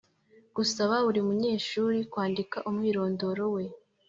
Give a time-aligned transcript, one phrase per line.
[0.55, 3.63] Gusaba buri munyeshuri kwandika umwirondoro we